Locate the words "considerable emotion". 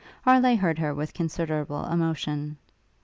1.13-2.57